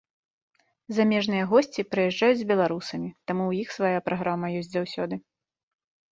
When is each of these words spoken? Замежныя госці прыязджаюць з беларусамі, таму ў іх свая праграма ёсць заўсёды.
Замежныя 0.99 1.43
госці 1.51 1.85
прыязджаюць 1.91 2.39
з 2.39 2.47
беларусамі, 2.53 3.09
таму 3.29 3.43
ў 3.49 3.67
іх 3.67 3.77
свая 3.77 3.99
праграма 4.09 4.47
ёсць 4.63 4.73
заўсёды. 4.79 5.15